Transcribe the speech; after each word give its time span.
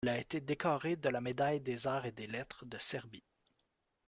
Elle 0.03 0.09
a 0.09 0.17
été 0.17 0.41
décorée 0.41 0.95
de 0.95 1.09
la 1.09 1.21
médaille 1.21 1.59
des 1.61 1.85
arts 1.85 2.07
et 2.07 2.11
des 2.11 2.25
lettres 2.25 2.65
de 2.65 2.79
Serbie. 2.79 3.23